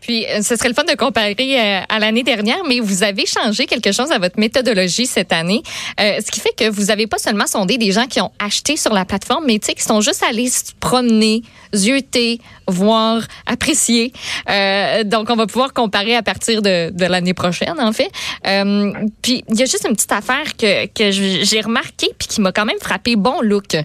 Puis, 0.00 0.26
euh, 0.26 0.43
ce 0.43 0.57
serait 0.57 0.69
le 0.69 0.75
fun 0.75 0.85
de 0.85 0.95
comparer 0.95 1.35
euh, 1.38 1.81
à 1.88 1.99
l'année 1.99 2.23
dernière, 2.23 2.59
mais 2.67 2.81
vous 2.81 3.02
avez 3.02 3.26
changé 3.26 3.67
quelque 3.67 3.93
chose 3.93 4.11
à 4.11 4.19
votre 4.19 4.38
méthodologie 4.38 5.07
cette 5.07 5.33
année, 5.33 5.62
euh, 6.00 6.19
ce 6.25 6.31
qui 6.31 6.40
fait 6.40 6.55
que 6.57 6.69
vous 6.69 6.87
n'avez 6.87 7.07
pas 7.07 7.19
seulement 7.19 7.47
sondé 7.47 7.78
des 7.78 7.93
gens 7.93 8.07
qui 8.07 8.21
ont 8.21 8.33
acheté 8.38 8.76
sur 8.76 8.93
la 8.93 9.05
plateforme, 9.05 9.45
mais 9.47 9.59
qui 9.59 9.83
sont 9.83 10.00
juste 10.00 10.23
allés 10.23 10.49
se 10.49 10.73
promener, 10.81 11.43
zioter, 11.75 12.40
voir, 12.67 13.23
apprécier. 13.47 14.12
Euh, 14.49 15.05
donc, 15.05 15.31
on 15.31 15.37
va 15.37 15.47
pouvoir 15.47 15.73
comparer 15.73 16.14
à 16.14 16.23
partir 16.23 16.62
de, 16.62 16.90
de 16.90 17.07
l'année 17.07 17.35
prochaine, 17.35 17.78
en 17.78 17.93
fait. 17.93 18.11
Euh, 18.47 18.93
puis, 19.23 19.45
il 19.49 19.57
y 19.57 19.62
a 19.62 19.67
juste 19.67 19.87
une 19.88 19.95
petite 19.95 20.12
affaire 20.12 20.57
que, 20.57 20.87
que 20.87 21.11
j'ai 21.11 21.61
remarqué 21.61 22.09
puis 22.19 22.28
qui 22.28 22.40
m'a 22.40 22.52
quand 22.52 22.64
même 22.64 22.78
frappé. 22.81 23.17
Bon 23.17 23.40
look. 23.43 23.76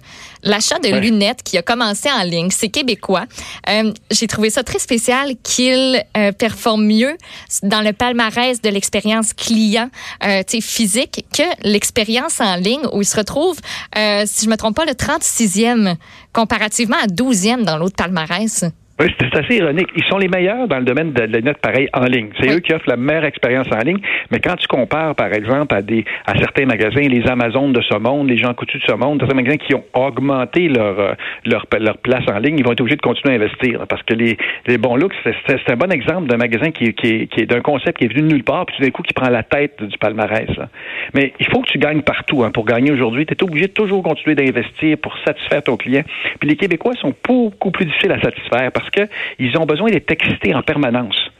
L'achat 0.43 0.77
de 0.79 0.89
Ouais. 0.89 0.99
lunettes 0.99 1.41
qui 1.43 1.57
a 1.57 1.61
commencé 1.61 2.09
en 2.11 2.23
ligne, 2.23 2.49
c'est 2.51 2.69
québécois. 2.69 3.25
Euh, 3.69 3.93
j'ai 4.11 4.27
trouvé 4.27 4.49
ça 4.49 4.63
très 4.63 4.79
spécial 4.79 5.33
qu'il 5.41 6.03
euh, 6.17 6.31
performe 6.33 6.85
mieux 6.85 7.17
dans 7.63 7.81
le 7.81 7.93
palmarès 7.93 8.61
de 8.61 8.69
l'expérience 8.69 9.33
client 9.33 9.89
euh, 10.23 10.43
physique 10.61 11.25
que 11.33 11.43
l'expérience 11.67 12.41
en 12.41 12.55
ligne 12.57 12.85
où 12.91 13.01
il 13.01 13.05
se 13.05 13.15
retrouve, 13.17 13.57
euh, 13.97 14.23
si 14.25 14.45
je 14.45 14.49
me 14.49 14.57
trompe 14.57 14.75
pas, 14.75 14.85
le 14.85 14.93
36e 14.93 15.95
comparativement 16.33 16.97
à 17.01 17.07
12e 17.07 17.63
dans 17.63 17.77
l'autre 17.77 17.95
palmarès. 17.95 18.65
Oui, 18.99 19.07
c'est 19.19 19.35
assez 19.35 19.55
ironique. 19.55 19.87
Ils 19.95 20.03
sont 20.03 20.19
les 20.19 20.27
meilleurs 20.27 20.67
dans 20.67 20.77
le 20.77 20.85
domaine 20.85 21.13
de 21.13 21.19
la 21.21 21.25
lunette 21.25 21.57
pareil 21.57 21.89
en 21.93 22.05
ligne. 22.05 22.29
C'est 22.39 22.49
Oui. 22.49 22.55
eux 22.57 22.59
qui 22.59 22.73
offrent 22.73 22.87
la 22.87 22.95
meilleure 22.95 23.25
expérience 23.25 23.65
en 23.71 23.79
ligne. 23.79 23.97
Mais 24.29 24.39
quand 24.39 24.55
tu 24.55 24.67
compares, 24.67 25.15
par 25.15 25.33
exemple, 25.33 25.73
à 25.73 25.81
des 25.81 26.05
à 26.27 26.37
certains 26.37 26.67
magasins, 26.67 27.01
les 27.01 27.25
Amazones 27.27 27.73
de 27.73 27.81
ce 27.81 27.97
monde, 27.97 28.29
les 28.29 28.37
gens 28.37 28.53
coutus 28.53 28.79
de 28.79 28.85
ce 28.85 28.95
monde, 28.95 29.19
certains 29.19 29.33
magasins 29.35 29.57
qui 29.57 29.73
ont 29.73 29.83
augmenté 29.95 30.67
leur 30.69 30.99
euh, 30.99 31.13
leur, 31.43 31.65
leur 31.79 31.97
place 31.97 32.23
en 32.31 32.37
ligne, 32.37 32.59
ils 32.59 32.63
vont 32.63 32.73
être 32.73 32.81
obligés 32.81 32.95
de 32.95 33.01
continuer 33.01 33.33
à 33.33 33.37
investir. 33.39 33.79
là, 33.79 33.85
parce 33.87 34.03
que 34.03 34.13
les, 34.13 34.37
les 34.67 34.77
bons 34.77 34.95
looks, 34.95 35.15
c'est 35.23 35.69
un 35.71 35.75
bon 35.75 35.91
exemple 35.91 36.27
d'un 36.27 36.37
magasin 36.37 36.69
qui, 36.69 36.93
qui, 36.93 37.07
est- 37.07 37.27
qui 37.27 37.41
est 37.41 37.45
d'un 37.47 37.61
concept 37.61 37.97
qui 37.97 38.05
est 38.05 38.09
venu 38.13 38.21
de 38.21 38.33
nulle 38.33 38.43
part, 38.43 38.67
puis 38.67 38.75
tout 38.77 38.83
d'un 38.83 38.91
coup 38.91 39.01
qui 39.01 39.13
prend 39.13 39.29
la 39.31 39.41
tête 39.41 39.81
du 39.81 39.97
palmarès. 39.97 40.47
là. 40.55 40.69
Mais 41.15 41.33
il 41.39 41.47
faut 41.49 41.61
que 41.61 41.67
tu 41.67 41.79
gagnes 41.79 42.03
partout. 42.03 42.43
hein. 42.43 42.51
Pour 42.51 42.65
gagner 42.65 42.91
aujourd'hui, 42.91 43.25
tu 43.25 43.33
es 43.33 43.43
obligé 43.43 43.65
de 43.67 43.73
toujours 43.73 44.03
continuer 44.03 44.35
d'investir 44.35 44.97
pour 44.99 45.17
satisfaire 45.25 45.63
ton 45.63 45.77
client. 45.77 46.03
Puis 46.39 46.47
les 46.47 46.55
Québécois 46.57 46.93
sont 47.01 47.13
beaucoup 47.27 47.71
plus 47.71 47.85
difficiles 47.85 48.11
à 48.11 48.21
satisfaire 48.21 48.71
parce 48.71 48.82
que 48.91 49.07
ils 49.39 49.57
ont 49.57 49.65
besoin 49.65 49.89
d'être 49.89 50.11
excités 50.11 50.53
en 50.53 50.61
permanence. 50.61 51.32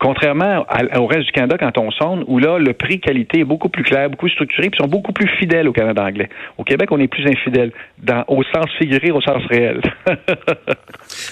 Contrairement 0.00 0.64
au 0.96 1.06
reste 1.06 1.26
du 1.26 1.32
Canada, 1.32 1.56
quand 1.58 1.78
on 1.78 1.90
sonde, 1.90 2.24
où 2.26 2.38
là, 2.38 2.58
le 2.58 2.72
prix-qualité 2.72 3.40
est 3.40 3.44
beaucoup 3.44 3.68
plus 3.68 3.82
clair, 3.82 4.10
beaucoup 4.10 4.28
structuré, 4.28 4.70
puis 4.70 4.78
ils 4.78 4.82
sont 4.84 4.88
beaucoup 4.88 5.12
plus 5.12 5.28
fidèles 5.38 5.68
au 5.68 5.72
Canada 5.72 6.04
anglais. 6.04 6.28
Au 6.56 6.64
Québec, 6.64 6.90
on 6.92 7.00
est 7.00 7.08
plus 7.08 7.26
infidèle, 7.26 7.72
dans, 8.02 8.24
au 8.28 8.42
sens 8.44 8.66
figuré, 8.78 9.10
au 9.10 9.20
sens 9.20 9.44
réel. 9.48 9.80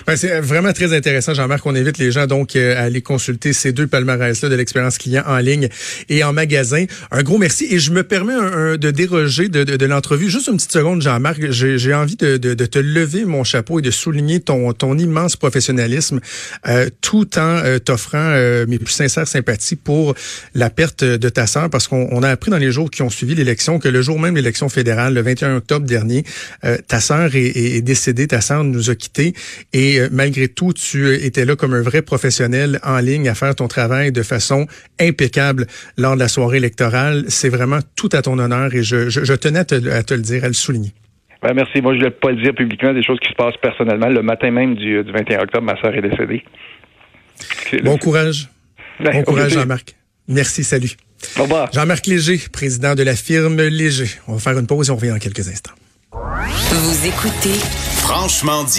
Ben, 0.06 0.16
c'est 0.16 0.40
vraiment 0.40 0.73
très 0.73 0.94
intéressant, 0.94 1.35
Jean-Marc. 1.35 1.66
On 1.66 1.75
invite 1.75 1.99
les 1.99 2.11
gens 2.11 2.26
donc 2.26 2.56
euh, 2.56 2.76
à 2.76 2.85
aller 2.85 3.02
consulter 3.02 3.52
ces 3.52 3.73
deux 3.73 3.87
palmarès-là 3.87 4.49
de 4.49 4.54
l'expérience 4.54 4.96
client 4.96 5.23
en 5.26 5.37
ligne 5.38 5.68
et 6.08 6.25
en 6.25 6.32
magasin. 6.32 6.85
Un 7.11 7.23
gros 7.23 7.37
merci. 7.37 7.66
Et 7.70 7.78
je 7.78 7.92
me 7.92 8.02
permets 8.02 8.35
de 8.78 8.90
déroger 8.90 9.49
de, 9.49 9.64
de, 9.64 9.76
de 9.76 9.87
l'entrevue. 9.87 10.30
Juste 10.30 10.49
une 10.49 10.56
petite 10.56 10.73
seconde, 10.73 11.02
Jean-Marc. 11.02 11.50
J'ai 11.50 11.94
envie 11.94 12.16
de, 12.16 12.37
de, 12.37 12.54
de 12.54 12.66
te 12.66 12.78
lever 12.78 13.25
mon 13.25 13.44
chapeau 13.44 13.78
et 13.78 13.82
de 13.82 13.90
souligner 13.90 14.40
ton, 14.40 14.73
ton 14.73 14.96
immense 14.96 15.37
professionnalisme, 15.37 16.20
euh, 16.68 16.88
tout 17.00 17.38
en 17.38 17.58
euh, 17.64 17.78
t'offrant 17.78 18.18
euh, 18.18 18.56
mes 18.67 18.79
plus 18.79 18.93
sincères 18.93 19.29
sympathies 19.29 19.77
pour 19.77 20.15
la 20.55 20.71
perte 20.71 21.05
de 21.05 21.29
ta 21.29 21.47
sœur, 21.47 21.71
parce 21.71 21.89
qu'on 21.89 22.09
on 22.11 22.23
a 22.23 22.29
appris 22.29 22.51
dans 22.51 22.59
les 22.59 22.71
jours 22.71 22.91
qui 22.91 23.03
ont 23.03 23.11
suivi 23.11 23.35
l'élection 23.35 23.79
que 23.79 23.89
le 23.89 24.03
jour 24.03 24.19
même 24.19 24.35
de 24.35 24.41
l'élection 24.41 24.69
fédérale, 24.69 25.15
le 25.15 25.21
21 25.21 25.57
octobre 25.57 25.87
dernier, 25.87 26.25
euh, 26.65 26.77
ta 26.89 27.01
sœur 27.01 27.31
est, 27.35 27.83
décédée, 27.83 28.27
ta 28.27 28.41
sœur 28.41 28.65
nous 28.65 28.91
a 28.91 28.95
quittés, 28.95 29.35
et 29.73 30.01
euh, 30.01 30.09
malgré 30.11 30.49
tout, 30.49 30.73
tu 30.73 31.05
euh, 31.05 31.25
étais 31.25 31.45
là 31.45 31.57
comme 31.57 31.75
un 31.75 31.83
vrai 31.83 32.03
professionnel 32.03 32.79
en 32.83 32.99
ligne 32.99 33.29
à 33.29 33.35
faire 33.35 33.55
ton 33.55 33.69
travail 33.69 34.13
de 34.13 34.23
façon 34.23 34.67
impeccable 35.01 35.67
lors 35.97 36.15
de 36.15 36.21
la 36.21 36.29
soirée 36.29 36.59
électorale. 36.59 37.25
C'est 37.29 37.49
vraiment 37.49 37.79
tout 37.97 38.09
à 38.13 38.23
ton 38.23 38.39
honneur 38.39 38.75
et 38.75 38.83
je, 38.83 39.35
tenais 39.35 39.61
à 39.61 39.65
te, 39.65 40.15
le 40.15 40.23
dire, 40.23 40.45
à 40.45 40.49
le 40.49 40.55
souligner. 40.55 40.93
Ben, 41.43 41.53
merci. 41.55 41.81
Moi, 41.81 41.93
je 41.93 41.99
ne 41.99 42.05
voulais 42.05 42.11
pas 42.11 42.31
le 42.31 42.43
dire 42.43 42.55
publiquement, 42.55 42.93
des 42.93 43.03
choses 43.03 43.19
qui 43.21 43.29
se 43.29 43.35
passent 43.35 43.57
personnellement. 43.61 44.09
Le 44.09 44.23
matin 44.23 44.51
même 44.51 44.75
du, 44.75 45.03
du 45.03 45.13
21 45.13 45.41
octobre, 45.41 45.65
ma 45.65 45.81
sœur 45.81 45.95
est 45.95 46.03
décédée. 46.03 46.43
C'est- 47.71 47.83
Bon 47.83 47.99
courage. 47.99 48.49
Ben, 49.00 49.12
Bon 49.12 49.23
courage. 49.25 49.52
Jean-Marc. 49.52 49.95
Merci, 50.26 50.64
salut. 50.64 50.93
Au 51.38 51.43
revoir. 51.43 51.71
Jean-Marc 51.73 52.07
Léger, 52.07 52.40
président 52.50 52.95
de 52.95 53.02
la 53.02 53.14
firme 53.14 53.61
Léger. 53.61 54.09
On 54.26 54.35
va 54.35 54.38
faire 54.40 54.59
une 54.59 54.66
pause 54.66 54.88
et 54.88 54.93
on 54.93 54.97
revient 54.97 55.11
dans 55.11 55.19
quelques 55.19 55.47
instants. 55.49 55.73
Vous 56.12 57.07
écoutez 57.07 57.52
Franchement 57.99 58.64
dit. 58.64 58.73